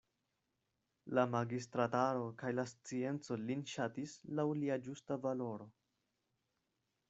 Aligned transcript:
La 1.17 1.25
magistrataro 1.33 2.23
kaj 2.41 2.51
la 2.61 2.65
scienco 2.73 3.39
lin 3.43 3.63
ŝatis 3.75 4.19
laŭ 4.41 4.49
lia 4.65 4.81
ĝusta 4.89 5.23
valoro. 5.29 5.73